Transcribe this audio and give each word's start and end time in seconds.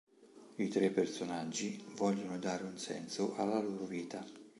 I 0.57 0.67
tre 0.69 0.89
personaggi 0.89 1.79
vogliono 1.95 2.39
dare 2.39 2.63
un 2.63 2.75
senso 2.79 3.35
alla 3.35 3.61
loro 3.61 3.85
vita. 3.85 4.25